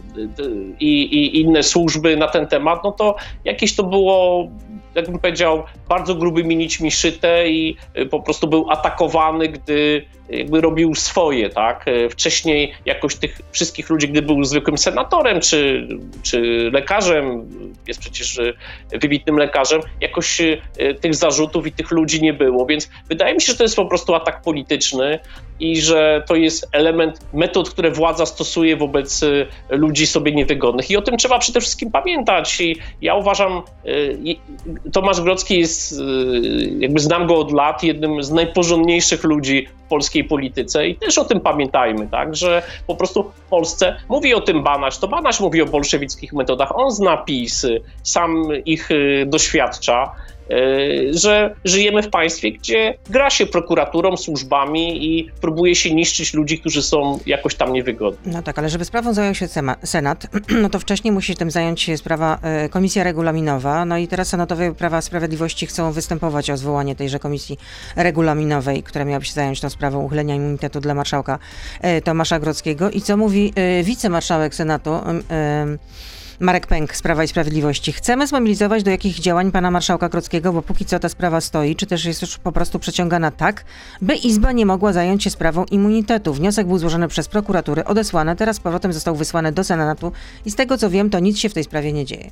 [0.80, 4.48] i, i inne służby na ten temat, no to jakieś to było
[4.94, 7.76] jakbym powiedział, bardzo grubymi nićmi szyte i
[8.10, 11.88] po prostu był atakowany, gdy jakby robił swoje, tak?
[11.88, 15.88] Y, wcześniej jakoś tych wszystkich ludzi, gdy był zwykłym senatorem czy,
[16.22, 16.40] czy
[16.72, 17.48] lekarzem,
[17.86, 18.54] jest przecież y,
[18.92, 20.42] wybitnym lekarzem, jakoś
[21.00, 23.86] tych zarzutów i tych ludzi nie było, więc wydaje mi się, że to jest po
[23.86, 25.18] prostu atak polityczny
[25.60, 29.20] i że to jest element metod, które władza stosuje wobec
[29.70, 30.90] ludzi sobie niewygodnych.
[30.90, 32.60] I o tym trzeba przede wszystkim pamiętać.
[32.60, 33.62] I ja uważam,
[34.92, 40.24] Tomasz Grodzki jest, y, jakby znam go od lat, jednym z najporządniejszych ludzi w polskiej
[40.24, 40.88] polityce.
[40.88, 44.98] I też o tym pamiętajmy, tak, że po prostu w Polsce mówi o tym Banaś,
[44.98, 47.66] to Banaś mówi o bolszewickich metodach, on zna PiS,
[48.02, 50.12] sam ich y, doświadcza,
[51.10, 56.82] że żyjemy w państwie, gdzie gra się prokuraturą, służbami i próbuje się niszczyć ludzi, którzy
[56.82, 58.32] są jakoś tam niewygodni.
[58.32, 59.46] No tak, ale żeby sprawą zajął się
[59.84, 60.26] Senat,
[60.62, 64.74] no to wcześniej musi tym zająć się sprawa e, Komisja Regulaminowa, no i teraz Senatowie
[64.74, 67.58] Prawa Sprawiedliwości chcą występować o zwołanie tejże Komisji
[67.96, 71.38] Regulaminowej, która miałaby się zająć tą sprawą uchylenia immunitetu dla marszałka
[71.80, 72.90] e, Tomasza Grodzkiego.
[72.90, 73.52] I co mówi
[73.82, 74.90] wicemarszałek Senatu?
[76.42, 77.92] Marek Pęk z Prawa i Sprawiedliwości.
[77.92, 81.86] Chcemy zmobilizować do jakich działań pana marszałka Krockiego, bo póki co ta sprawa stoi, czy
[81.86, 83.64] też jest już po prostu przeciągana tak,
[84.00, 86.34] by Izba nie mogła zająć się sprawą immunitetu.
[86.34, 90.12] Wniosek był złożony przez prokuraturę, odesłany, teraz powrotem został wysłany do Senatu
[90.44, 92.30] i z tego co wiem, to nic się w tej sprawie nie dzieje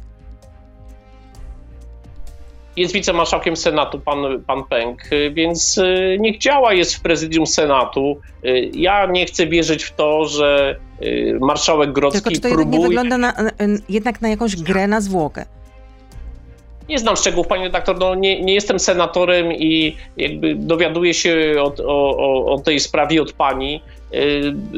[2.77, 5.03] jest wicemarszałkiem Senatu, pan, pan Pęk,
[5.33, 8.21] więc y, niech działa, jest w prezydium Senatu.
[8.45, 12.65] Y, ja nie chcę wierzyć w to, że y, marszałek Grodzki Tylko czy to próbuje...
[12.65, 13.35] jednak nie wygląda na,
[13.89, 15.47] jednak na jakąś grę na zwłokę?
[16.89, 21.81] Nie znam szczegółów, panie redaktor, no nie, nie jestem senatorem i jakby dowiaduję się od,
[21.81, 23.83] o, o, o tej sprawie od pani.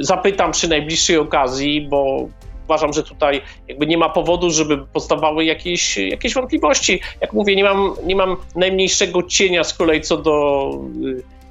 [0.01, 2.29] Zapytam przy najbliższej okazji, bo
[2.65, 7.01] uważam, że tutaj jakby nie ma powodu, żeby powstawały jakieś, jakieś wątpliwości.
[7.21, 10.71] Jak mówię, nie mam, nie mam najmniejszego cienia z kolei co do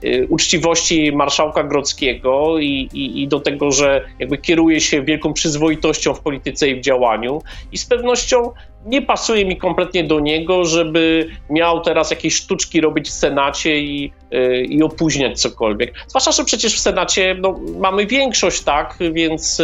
[0.03, 5.33] y, y, uczciwości marszałka Grodzkiego i, i, i, do tego, że jakby kieruje się wielką
[5.33, 7.41] przyzwoitością w polityce i w działaniu.
[7.71, 8.51] I z pewnością
[8.85, 14.13] nie pasuje mi kompletnie do niego, żeby miał teraz jakieś sztuczki robić w Senacie i,
[14.31, 15.93] yy, i opóźniać cokolwiek.
[16.07, 19.61] Zwłaszcza, że przecież w Senacie no, mamy większość, tak, więc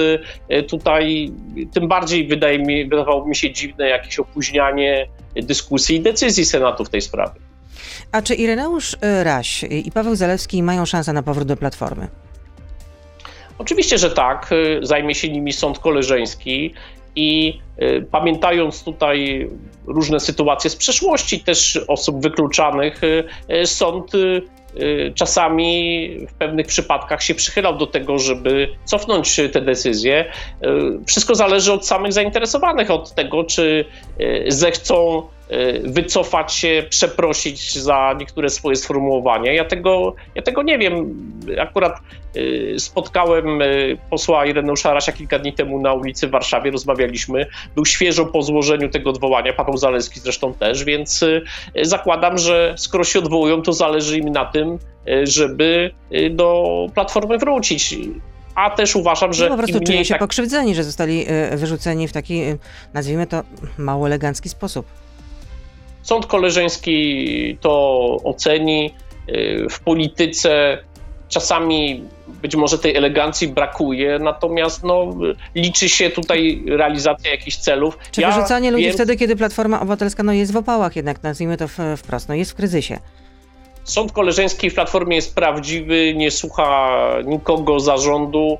[0.50, 1.32] yy, tutaj
[1.74, 6.90] tym bardziej wydaje mi, wydawało mi się dziwne jakieś opóźnianie dyskusji i decyzji Senatu w
[6.90, 7.40] tej sprawie.
[8.12, 12.08] A czy Ireneusz y, Raś i Paweł Zalewski mają szansę na powrót do Platformy?
[13.58, 14.52] Oczywiście, że tak.
[14.52, 16.74] Y, zajmie się nimi sąd koleżeński
[17.18, 19.50] i y, pamiętając tutaj
[19.88, 24.12] różne sytuacje z przeszłości, też osób wykluczanych, y, y, sąd
[25.16, 30.32] czasami w pewnych przypadkach się przychylał do tego, żeby cofnąć te decyzje.
[31.08, 33.86] Wszystko zależy od samych zainteresowanych, od tego, czy
[34.48, 35.24] zechcą
[35.84, 39.54] wycofać się, przeprosić za niektóre swoje sformułowania.
[39.54, 41.16] Ja tego, ja tego nie wiem.
[41.60, 42.00] Akurat
[42.36, 47.46] y, spotkałem y, posła Ireneusza Rasia kilka dni temu na ulicy w Warszawie, rozmawialiśmy.
[47.76, 51.26] Był świeżo po złożeniu tego odwołania, Paweł Zaleski zresztą też, więc
[51.82, 54.80] zakładam, że skoro się odwołują, to zależy im na tym,
[55.24, 55.92] żeby
[56.32, 57.96] do Platformy wrócić
[58.56, 59.50] a też uważam, że.
[59.50, 60.20] No po prostu czują się tak...
[60.20, 62.42] pokrzywdzeni, że zostali wyrzuceni w taki,
[62.94, 63.44] nazwijmy to,
[63.78, 64.86] mało elegancki sposób.
[66.08, 67.72] Sąd koleżeński to
[68.24, 68.94] oceni.
[69.30, 70.78] Y, w polityce
[71.30, 75.10] czasami być może tej elegancji brakuje, natomiast no,
[75.56, 77.98] liczy się tutaj realizacja jakichś celów.
[78.12, 81.58] Czy ja wyrzucanie ludzi wiem, wtedy, kiedy Platforma Obywatelska no, jest w opałach jednak, nazwijmy
[81.58, 81.68] to
[81.98, 83.00] wprost, no, jest w kryzysie?
[83.84, 88.58] Sąd koleżeński w Platformie jest prawdziwy, nie słucha nikogo zarządu,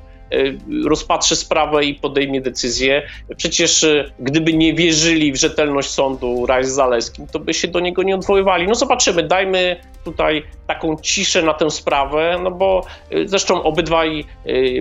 [0.86, 3.02] rozpatrzy sprawę i podejmie decyzję.
[3.36, 8.02] Przecież y, gdyby nie wierzyli w rzetelność sądu Rajs Zaleskim, to by się do niego
[8.02, 8.66] nie odwoływali.
[8.66, 14.24] No zobaczymy, dajmy tutaj taką ciszę na tę sprawę, no bo y, zresztą obydwaj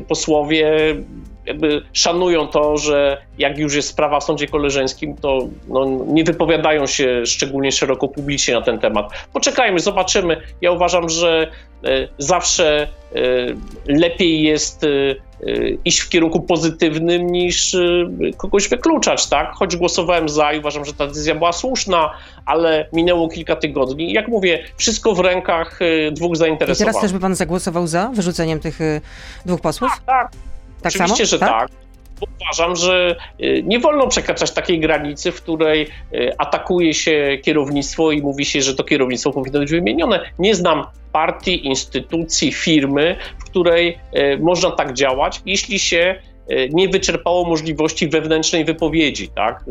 [0.07, 0.95] posłowie
[1.47, 6.87] jakby szanują to, że jak już jest sprawa w sądzie koleżeńskim, to no, nie wypowiadają
[6.87, 9.09] się szczególnie szeroko publicznie na ten temat.
[9.33, 10.41] Poczekajmy, zobaczymy.
[10.61, 11.51] Ja uważam, że
[11.83, 13.19] e, zawsze e,
[13.87, 14.87] lepiej jest e,
[15.85, 17.75] iść w kierunku pozytywnym niż
[18.37, 19.51] kogoś wykluczać, tak?
[19.53, 22.13] Choć głosowałem za i uważam, że ta decyzja była słuszna,
[22.45, 24.13] ale minęło kilka tygodni.
[24.13, 25.79] Jak mówię, wszystko w rękach
[26.11, 26.81] dwóch zainteresowanych.
[26.81, 28.79] I teraz też by pan zagłosował za wyrzuceniem tych
[29.45, 29.91] dwóch posłów?
[29.91, 30.31] Tak, tak.
[30.81, 31.27] Tak Oczywiście, samo?
[31.27, 31.49] że tak.
[31.49, 31.69] tak.
[32.41, 38.21] Uważam, że y, nie wolno przekraczać takiej granicy, w której y, atakuje się kierownictwo i
[38.21, 40.19] mówi się, że to kierownictwo powinno być wymienione.
[40.39, 46.15] Nie znam partii, instytucji, firmy, w której y, można tak działać, jeśli się
[46.69, 49.29] nie wyczerpało możliwości wewnętrznej wypowiedzi.
[49.29, 49.63] Tak?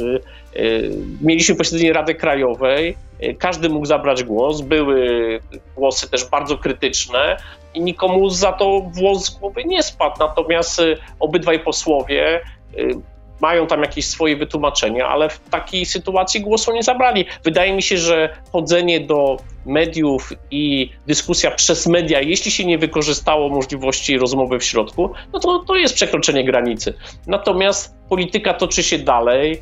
[1.22, 2.96] Mieliśmy posiedzenie Rady Krajowej,
[3.38, 5.40] każdy mógł zabrać głos, były
[5.76, 7.36] głosy też bardzo krytyczne,
[7.76, 10.16] i nikomu za to włos z głowy nie spadł.
[10.20, 12.40] Natomiast y, obydwaj posłowie
[12.78, 12.94] y,
[13.40, 17.24] mają tam jakieś swoje wytłumaczenia, ale w takiej sytuacji głosu nie zabrali.
[17.44, 23.48] Wydaje mi się, że chodzenie do mediów i dyskusja przez media, jeśli się nie wykorzystało
[23.48, 26.94] możliwości rozmowy w środku, no to to jest przekroczenie granicy.
[27.26, 29.60] Natomiast polityka toczy się dalej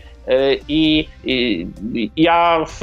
[0.69, 2.81] i, i ja w,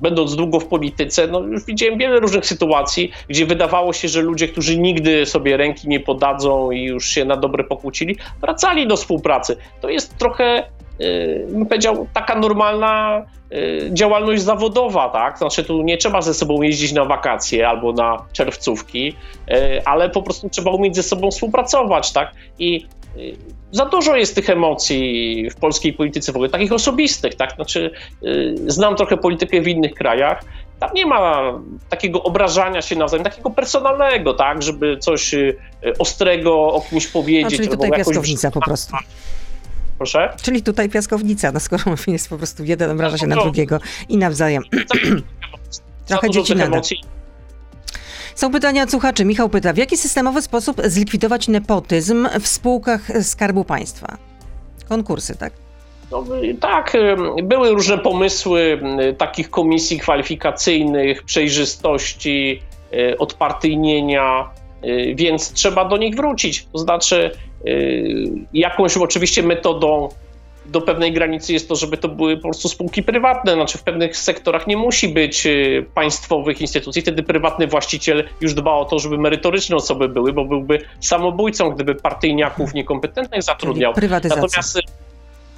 [0.00, 4.48] będąc długo w polityce, no już widziałem wiele różnych sytuacji, gdzie wydawało się, że ludzie,
[4.48, 9.56] którzy nigdy sobie ręki nie podadzą i już się na dobre pokłócili, wracali do współpracy.
[9.80, 10.64] To jest trochę
[11.00, 15.38] y, bym powiedział, taka normalna y, działalność zawodowa, tak?
[15.38, 19.14] Znaczy tu nie trzeba ze sobą jeździć na wakacje albo na czerwcówki,
[19.84, 22.32] ale po prostu trzeba umieć ze sobą współpracować, tak?
[22.58, 22.86] I
[23.72, 27.54] za dużo jest tych emocji w polskiej polityce w ogóle, takich osobistych, tak?
[27.54, 27.90] Znaczy,
[28.22, 30.44] yy, znam trochę politykę w innych krajach.
[30.80, 31.52] Tam nie ma
[31.88, 35.56] takiego obrażania się nawzajem, takiego personalnego, tak, żeby coś yy,
[35.98, 37.44] ostrego o kimś powiedzieć.
[37.52, 38.96] No, czyli tutaj piaskownica po prostu.
[39.98, 40.36] Proszę?
[40.42, 44.62] Czyli tutaj piaskownica, no skoro jest po prostu jeden obraża się na drugiego i nawzajem.
[46.06, 46.80] Trochę dzieci nada.
[48.38, 49.24] Są pytania od słuchaczy.
[49.24, 54.16] Michał pyta, w jaki systemowy sposób zlikwidować nepotyzm w spółkach Skarbu Państwa?
[54.88, 55.52] Konkursy, tak?
[56.10, 56.24] No,
[56.60, 56.96] tak,
[57.42, 58.80] były różne pomysły
[59.18, 64.50] takich komisji kwalifikacyjnych, przejrzystości, e, odpartyjnienia,
[64.82, 66.66] e, więc trzeba do nich wrócić.
[66.72, 67.30] To znaczy,
[67.66, 67.70] e,
[68.52, 70.08] jakąś oczywiście metodą
[70.68, 73.52] do pewnej granicy jest to, żeby to były po prostu spółki prywatne.
[73.52, 77.02] Znaczy w pewnych sektorach nie musi być y, państwowych instytucji.
[77.02, 81.94] Wtedy prywatny właściciel już dba o to, żeby merytoryczne osoby były, bo byłby samobójcą, gdyby
[81.94, 83.92] partyjniaków niekompetentnych zatrudniał.
[84.28, 84.80] Natomiast y,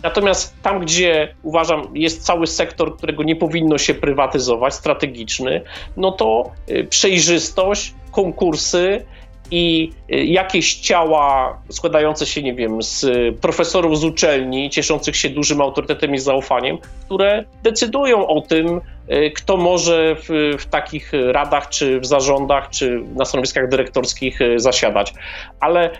[0.03, 5.63] Natomiast tam, gdzie uważam, jest cały sektor, którego nie powinno się prywatyzować, strategiczny,
[5.97, 9.05] no to y, przejrzystość, konkursy,
[9.51, 13.07] i y, jakieś ciała składające się, nie wiem, z
[13.41, 19.57] profesorów z uczelni, cieszących się dużym autorytetem i zaufaniem, które decydują o tym, y, kto
[19.57, 25.15] może w, w takich radach, czy w zarządach, czy na stanowiskach dyrektorskich y, zasiadać.
[25.61, 25.91] Ale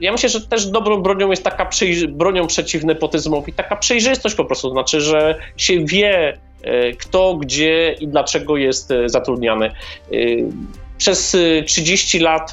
[0.00, 1.70] ja myślę, że też dobrą bronią jest taka
[2.08, 6.38] bronią przeciw nepotyzmowi, taka przejrzystość po prostu, znaczy, że się wie,
[6.98, 9.70] kto, gdzie i dlaczego jest zatrudniany.
[10.98, 12.50] Przez 30 lat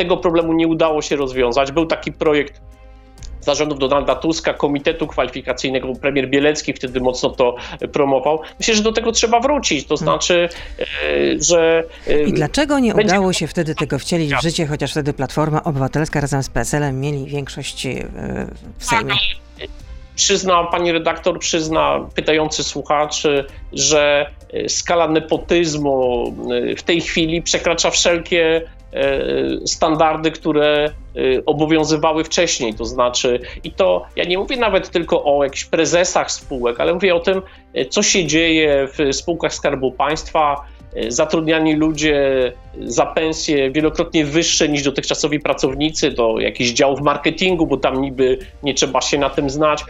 [0.00, 1.72] tego problemu nie udało się rozwiązać.
[1.72, 2.60] Był taki projekt
[3.40, 7.56] zarządów Donalda Tuska, komitetu kwalifikacyjnego, premier Bielecki wtedy mocno to
[7.92, 8.40] promował.
[8.58, 10.84] Myślę, że do tego trzeba wrócić, to znaczy, e,
[11.42, 11.84] że...
[12.06, 13.14] E, I dlaczego nie będzie...
[13.14, 17.26] udało się wtedy tego wcielić w życie, chociaż wtedy Platforma Obywatelska razem z PSL-em mieli
[17.26, 18.06] większość e,
[18.78, 19.14] w Sejmie?
[20.16, 23.22] Przyzna, pani redaktor, przyzna pytający słuchacz,
[23.72, 24.30] że
[24.68, 26.24] skala nepotyzmu
[26.76, 28.62] w tej chwili przekracza wszelkie
[29.64, 30.90] standardy, które e,
[31.46, 32.74] obowiązywały wcześniej.
[32.74, 37.14] To znaczy, i to ja nie mówię nawet tylko o jakichś prezesach spółek, ale mówię
[37.14, 37.42] o tym,
[37.74, 40.64] e, co się dzieje w spółkach Skarbu Państwa.
[41.08, 47.76] Zatrudniani ludzie za pensje wielokrotnie wyższe niż dotychczasowi pracownicy, to jakiś dział w marketingu, bo
[47.76, 49.84] tam niby nie trzeba się na tym znać.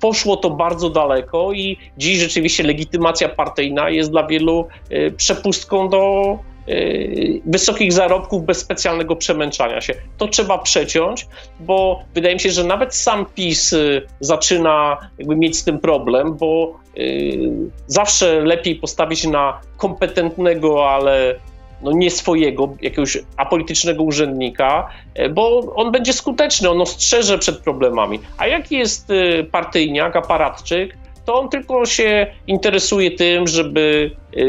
[0.00, 4.68] Poszło to bardzo daleko i dziś rzeczywiście legitymacja partyjna jest dla wielu
[5.16, 6.38] przepustką do
[7.46, 9.94] wysokich zarobków bez specjalnego przemęczania się.
[10.18, 11.26] To trzeba przeciąć,
[11.60, 13.74] bo wydaje mi się, że nawet sam PiS
[14.20, 16.74] zaczyna jakby mieć z tym problem, bo
[17.86, 21.34] zawsze lepiej postawić na kompetentnego, ale
[21.82, 24.88] no nie swojego, jakiegoś apolitycznego urzędnika,
[25.30, 28.20] bo on będzie skuteczny, on ostrzeże przed problemami.
[28.38, 29.08] A jaki jest
[29.50, 34.42] partyjniak, aparatczyk, to on tylko się interesuje tym, żeby e,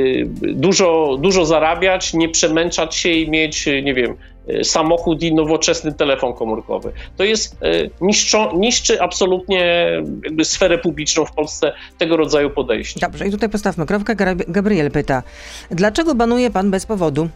[0.54, 4.18] dużo, dużo zarabiać, nie przemęczać się i mieć, nie wiem,
[4.50, 6.92] Y, samochód i nowoczesny telefon komórkowy.
[7.18, 9.88] To jest y, niszczą, niszczy absolutnie
[10.44, 13.00] sferę publiczną w Polsce tego rodzaju podejście.
[13.00, 14.16] Dobrze, i tutaj postawmy kropkę.
[14.48, 15.24] Gabriel pyta,
[15.72, 17.30] dlaczego banuje pan bez powodu?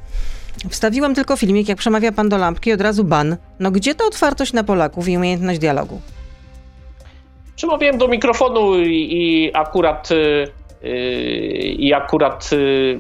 [0.69, 3.38] Wstawiłem tylko filmik, jak przemawia pan do lampki, od razu ban.
[3.60, 6.02] No gdzie ta otwartość na Polaków i umiejętność dialogu?
[7.57, 10.51] Przemawiałem do mikrofonu i, i akurat yy,
[11.77, 12.99] i akurat yy,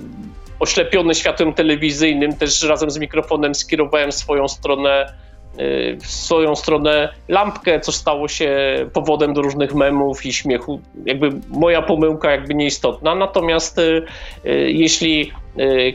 [0.59, 5.13] oślepiony światłem telewizyjnym, też razem z mikrofonem skierowałem swoją stronę
[5.59, 8.55] y, w swoją stronę lampkę, co stało się
[8.93, 10.81] powodem do różnych memów i śmiechu.
[11.05, 13.15] Jakby moja pomyłka jakby nieistotna.
[13.15, 14.05] Natomiast y,
[14.45, 15.46] y, jeśli Y,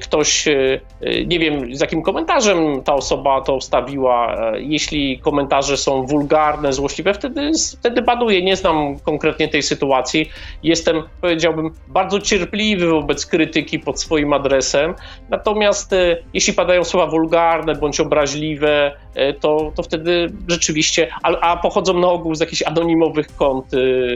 [0.03, 6.07] ktoś, y, y, nie wiem z jakim komentarzem ta osoba to wstawiła, jeśli komentarze są
[6.07, 8.43] wulgarne, złośliwe, wtedy, wtedy baduję.
[8.43, 10.31] Nie znam konkretnie tej sytuacji.
[10.63, 14.95] Jestem, powiedziałbym, bardzo cierpliwy wobec krytyki pod swoim adresem.
[15.31, 15.95] Natomiast
[16.35, 18.97] jeśli padają słowa wulgarne bądź obraźliwe,
[19.41, 23.67] to, to wtedy rzeczywiście, a, a pochodzą na ogół z jakichś anonimowych kont,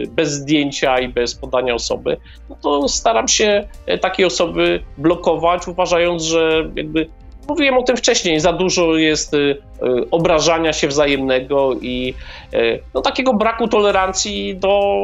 [0.08, 2.16] bez zdjęcia i bez podania osoby,
[2.50, 3.68] no to staram się
[4.00, 5.35] takie osoby blokować
[5.68, 7.08] uważając, że jakby
[7.48, 9.56] mówiłem o tym wcześniej, za dużo jest y, y,
[10.10, 12.14] obrażania się wzajemnego i
[12.54, 15.02] y, no, takiego braku tolerancji do,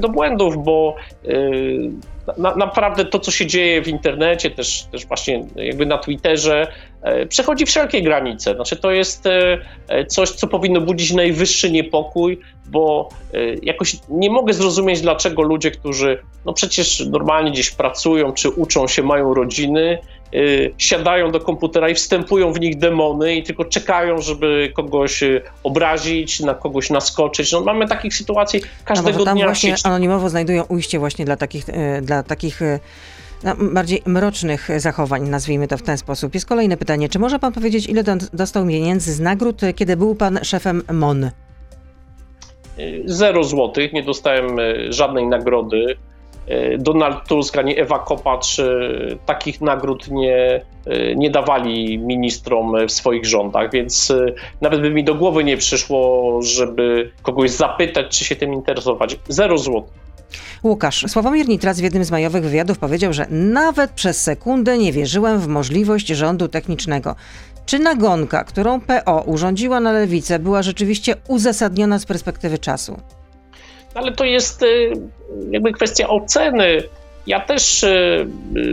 [0.00, 0.96] do błędów, bo
[2.38, 6.66] na, naprawdę to, co się dzieje w internecie, też, też właśnie jakby na Twitterze,
[7.28, 8.54] przechodzi wszelkie granice.
[8.54, 9.24] Znaczy, to jest
[10.08, 13.08] coś, co powinno budzić najwyższy niepokój, bo
[13.62, 19.02] jakoś nie mogę zrozumieć, dlaczego ludzie, którzy no przecież normalnie gdzieś pracują czy uczą się,
[19.02, 19.98] mają rodziny,
[20.78, 26.40] siadają do komputera i wstępują w nich demony i tylko czekają, żeby kogoś y, obrazić,
[26.40, 27.52] na kogoś naskoczyć.
[27.52, 29.46] No, mamy takich sytuacji każdego no, tam dnia.
[29.46, 32.60] właśnie anonimowo znajdują ujście właśnie dla takich, y, dla takich
[33.44, 36.34] no, bardziej mrocznych zachowań, nazwijmy to w ten sposób.
[36.34, 37.08] Jest kolejne pytanie.
[37.08, 41.30] Czy może pan powiedzieć, ile dostał pieniędzy z nagród, kiedy był pan szefem MON?
[43.04, 44.56] Zero złotych, nie dostałem
[44.88, 45.96] żadnej nagrody.
[46.50, 48.64] E, Donald Tusk ani Ewa Kopacz e,
[49.26, 54.12] takich nagród nie, e, nie dawali ministrom w swoich rządach, więc
[54.60, 59.18] nawet by mi do głowy nie przyszło, żeby kogoś zapytać, czy się tym interesować.
[59.28, 60.00] Zero złotych.
[60.64, 65.40] Łukasz, Sławomir Nitras w jednym z majowych wywiadów powiedział, że nawet przez sekundę nie wierzyłem
[65.40, 67.14] w możliwość rządu technicznego.
[67.66, 73.00] Czy nagonka, którą PO urządziła na lewicę, była rzeczywiście uzasadniona z perspektywy czasu?
[73.94, 74.92] Ale to jest y,
[75.50, 76.82] jakby kwestia oceny.
[77.26, 78.26] Ja też y,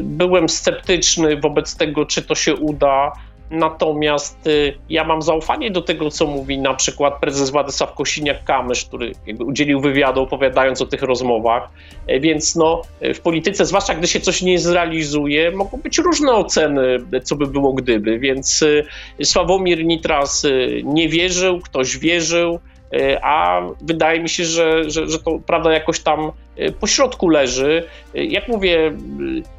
[0.03, 3.11] byłem sceptyczny wobec tego, czy to się uda.
[3.51, 9.11] Natomiast y, ja mam zaufanie do tego, co mówi na przykład prezes Władysław Kosiniak-Kamysz, który
[9.45, 11.69] udzielił wywiadu opowiadając o tych rozmowach.
[12.07, 12.81] E, więc no,
[13.15, 17.73] w polityce, zwłaszcza gdy się coś nie zrealizuje, mogą być różne oceny, co by było
[17.73, 18.19] gdyby.
[18.19, 18.63] Więc
[19.23, 20.47] Sławomir Nitras
[20.83, 22.59] nie wierzył, ktoś wierzył.
[22.93, 27.29] E, a wydaje mi się, że, że, że to prawda jakoś tam e, po środku
[27.29, 27.83] leży.
[28.15, 28.91] E, jak mówię,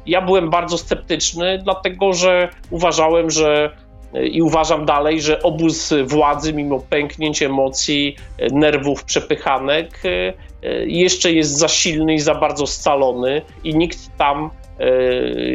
[0.05, 3.71] ja byłem bardzo sceptyczny, dlatego że uważałem, że
[4.31, 8.15] i uważam dalej, że obóz władzy, mimo pęknięć emocji,
[8.51, 10.01] nerwów, przepychanek,
[10.85, 14.49] jeszcze jest za silny i za bardzo scalony, i nikt tam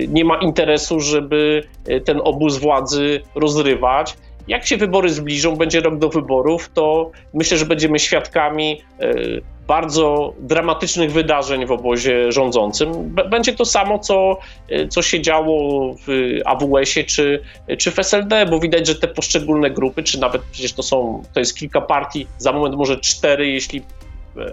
[0.09, 1.63] nie ma interesu, żeby
[2.05, 4.17] ten obóz władzy rozrywać.
[4.49, 9.15] Jak się wybory zbliżą, będzie rok do wyborów, to myślę, że będziemy świadkami e,
[9.67, 13.15] bardzo dramatycznych wydarzeń w obozie rządzącym.
[13.31, 17.43] Będzie to samo, co, e, co się działo w AWS-ie czy,
[17.79, 21.41] czy w SLD, bo widać, że te poszczególne grupy, czy nawet przecież to są, to
[21.41, 23.83] jest kilka partii, za moment może cztery, jeśli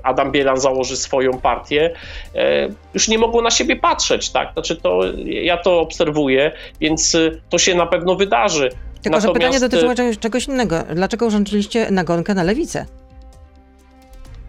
[0.03, 1.93] Adam Bielan założy swoją partię,
[2.35, 4.53] e, już nie mogło na siebie patrzeć, tak?
[4.53, 7.17] Znaczy to, ja to obserwuję, więc
[7.49, 8.69] to się na pewno wydarzy.
[9.03, 9.25] Tylko, Natomiast...
[9.25, 10.83] że pytanie dotyczyło czegoś, czegoś innego.
[10.95, 12.85] Dlaczego urządziliście nagonkę na lewicę?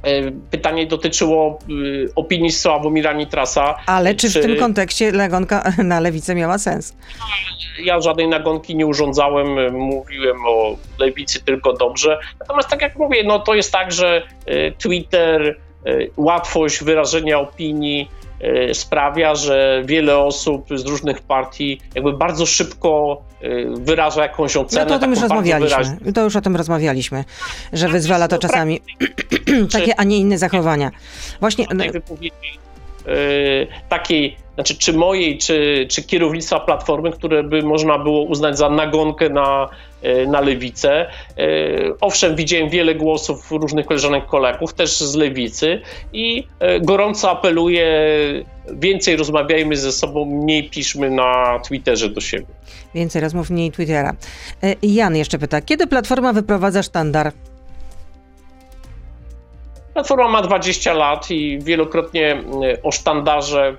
[0.03, 3.75] E, pytanie dotyczyło y, opinii Sławomira Nitrasa.
[3.87, 6.97] Ale czy, czy, w tym kontekście nagonka na lewicę miała sens?
[7.85, 12.19] Ja żadnej nagonki nie urządzałem, mówiłem o lewicy tylko dobrze.
[12.41, 18.11] Natomiast tak jak mówię, no to jest tak, że y, Twitter, y, łatwość wyrażenia opinii,
[18.73, 23.49] sprawia, że wiele osób z różnych partii jakby bardzo szybko e,
[23.81, 24.85] wyraża jakąś ocenę.
[24.85, 26.13] No to o tym już rozmawialiśmy.
[26.15, 27.25] To już o tym rozmawialiśmy,
[27.73, 28.81] że wyzwala to no, czasami
[29.73, 30.91] takie, a nie inne zachowania.
[31.41, 32.59] Właśnie tej wypowiedzi
[33.07, 33.13] e,
[33.89, 39.29] takiej, znaczy czy mojej, czy, czy kierownictwa Platformy, które by można było uznać za nagonkę
[39.29, 39.69] na,
[40.03, 41.01] e, na lewicę.
[41.01, 41.09] E,
[42.01, 45.81] Owszem, widziałem wiele głosów różnych koleżanek, kolegów, też z lewicy
[46.13, 47.87] i e, gorąco apeluję,
[48.73, 52.47] więcej rozmawiajmy ze sobą, mniej piszmy na Twitterze do siebie.
[52.95, 54.13] więcej rozmów, mniej Twittera.
[54.83, 57.33] Jan jeszcze pyta, kiedy Platforma wyprowadza sztandar?
[59.95, 62.43] Platforma ma 20 lat i wielokrotnie
[62.83, 63.77] o sztandarze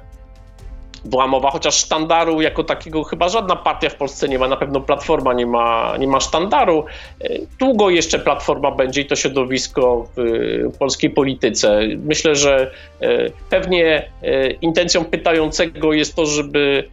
[1.05, 4.81] była mowa, chociaż sztandaru jako takiego chyba żadna partia w Polsce nie ma, na pewno
[4.81, 6.85] Platforma nie ma, nie ma sztandaru.
[7.23, 11.79] Y, Długo jeszcze Platforma będzie i to środowisko w polskiej polityce.
[12.05, 16.89] Myślę, że y, pewnie y, intencją pytającego jest to, żeby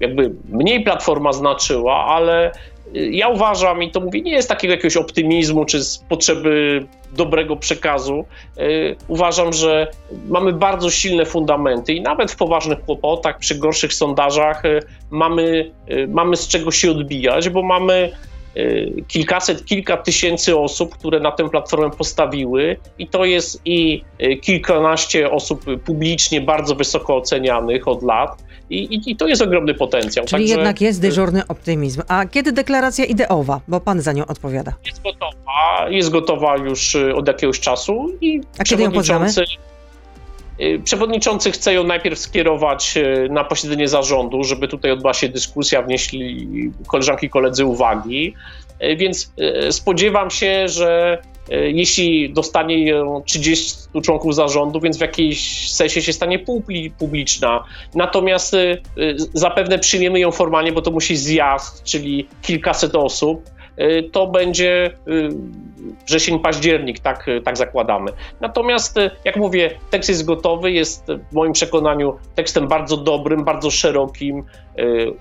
[0.00, 2.52] jakby mniej Platforma znaczyła, ale
[2.94, 8.24] ja uważam, i to mówię, nie jest takiego jakiegoś optymizmu czy z potrzeby dobrego przekazu.
[8.58, 9.90] Y, Uważam, że
[10.28, 14.80] mamy bardzo silne fundamenty i nawet w poważnych kłopotach, przy gorszych sondażach y,
[15.10, 18.12] mamy, y, mamy z czego się odbijać, bo mamy
[19.08, 24.04] kilkaset, kilka tysięcy osób, które na tę platformę postawiły i to jest i
[24.42, 30.26] kilkanaście osób publicznie bardzo wysoko ocenianych od lat i, i, i to jest ogromny potencjał.
[30.26, 32.02] Czyli Także, jednak jest y, dyżurny optymizm.
[32.08, 33.60] A kiedy deklaracja ideowa?
[33.68, 34.72] Bo pan za nią odpowiada.
[34.86, 39.26] jest gotowa, jest gotowa już y, od jakiegoś czasu i A kiedy ją poznamy?
[39.26, 39.60] przewodniczący,
[40.60, 42.94] y, przewodniczący chce ją najpierw skierować
[43.30, 46.48] na posiedzenie zarządu, żeby tutaj odbyła się dyskusja, wnieśli
[46.86, 48.34] koleżanki i koledzy uwagi,
[48.96, 49.32] więc
[49.70, 51.18] spodziewam się, że
[51.50, 56.44] jeśli dostanie ją 30 członków zarządu, więc w jakiejś sensie się stanie
[56.98, 57.64] publiczna.
[57.94, 58.80] Natomiast y,
[59.34, 63.50] zapewne przyjmiemy ją formalnie, bo to musi zjazd, czyli kilkaset osób.
[63.80, 64.90] Y, To będzie
[66.06, 68.12] wrzesień, październik, tak, y, tak zakładamy.
[68.40, 73.44] Natomiast, y, jak mówię, tekst jest gotowy, jest y, w moim przekonaniu tekstem bardzo dobrym,
[73.44, 74.44] bardzo szerokim,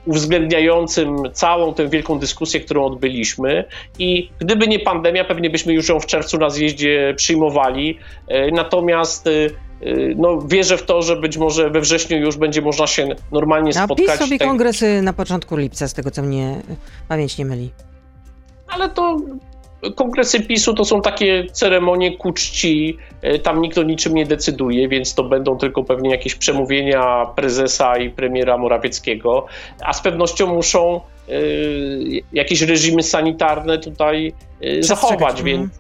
[0.06, 3.66] uwzględniającym całą tę wielką dyskusję, którą odbyliśmy.
[4.00, 8.00] I gdyby nie pandemia, pewnie byśmy już ją w czerwcu na zjeździe przyjmowali.
[8.52, 9.30] Natomiast
[10.16, 13.86] no, wierzę w to, że być może we wrześniu już będzie można się normalnie A
[13.86, 14.08] spotkać.
[14.08, 16.62] PiS sobie Tak- kongresy na początku lipca, z tego co mnie
[17.08, 17.70] pamięć nie myli.
[18.68, 19.18] Ale to
[19.96, 22.98] kongresy PiSu to są takie ceremonie ku czci.
[23.22, 27.98] E, Tam nikt o niczym nie decyduje, więc to będą tylko pewnie jakieś przemówienia prezesa
[27.98, 29.46] i premiera Morawieckiego,
[29.82, 31.32] a z pewnością muszą e,
[32.34, 35.46] jakieś reżimy sanitarne tutaj e, zachować, mhm.
[35.46, 35.72] więc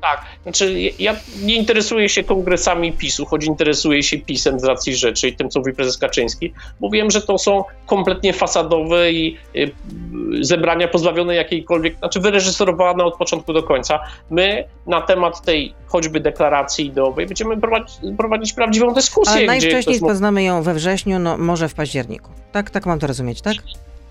[0.00, 5.28] tak, znaczy ja nie interesuję się kongresami PiSu, choć interesuję się PiSem z racji rzeczy
[5.28, 9.70] i tym, co mówi prezes Kaczyński, bo wiem, że to są kompletnie fasadowe i y,
[10.40, 14.00] zebrania pozbawione jakiejkolwiek, znaczy wyreżyserowane od początku do końca.
[14.30, 19.32] My na temat tej choćby deklaracji ideowej będziemy prowadzić, prowadzić prawdziwą dyskusję.
[19.32, 22.30] Ale najwcześniej ktoś poznamy ją we wrześniu, no może w październiku.
[22.52, 23.56] Tak, tak mam to rozumieć, tak?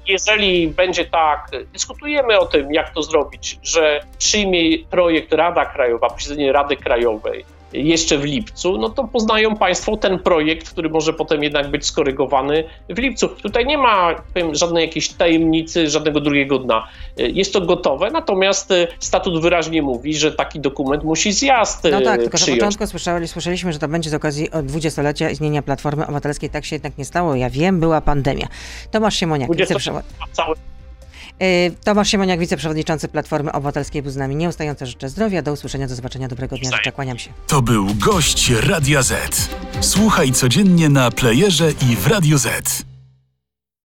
[0.07, 6.51] Jeżeli będzie tak, dyskutujemy o tym, jak to zrobić, że przyjmie projekt Rada Krajowa, posiedzenie
[6.51, 11.71] Rady Krajowej jeszcze w lipcu, no to poznają Państwo ten projekt, który może potem jednak
[11.71, 13.27] być skorygowany w lipcu.
[13.27, 16.87] Tutaj nie ma powiem, żadnej jakiejś tajemnicy, żadnego drugiego dna.
[17.17, 22.03] Jest to gotowe, natomiast y, statut wyraźnie mówi, że taki dokument musi zjazd No y,
[22.03, 22.59] tak, tylko przyjąć.
[22.59, 26.49] początku słyszeli, słyszeliśmy, że to będzie z okazji od dwudziestolecia istnienia Platformy Obywatelskiej.
[26.49, 27.35] Tak się jednak nie stało.
[27.35, 28.47] Ja wiem, była pandemia.
[28.91, 30.76] Tomasz Siemoniak, 20 wiceprzewodniczący.
[31.39, 34.35] Yy, Tomasz Siemoniak, wiceprzewodniczący Platformy Obywatelskiej był z nami.
[34.35, 37.29] Nieustająco życzę zdrowia, do usłyszenia, do zobaczenia, dobrego dnia, życzę, kłaniam się.
[37.47, 39.49] To był gość Radia Z.
[39.81, 42.85] Słuchaj codziennie na playerze i w Radio Z.